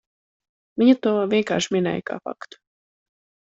Viņa 0.83 0.95
to 1.03 1.13
vienkārši 1.35 1.77
minēja 1.77 2.07
kā 2.11 2.21
faktu. 2.27 2.65